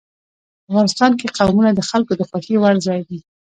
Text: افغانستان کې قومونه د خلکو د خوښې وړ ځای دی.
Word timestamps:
افغانستان 0.69 1.11
کې 1.19 1.33
قومونه 1.37 1.71
د 1.73 1.81
خلکو 1.89 2.13
د 2.17 2.21
خوښې 2.29 2.55
وړ 2.59 2.75
ځای 2.87 3.01
دی. 3.09 3.19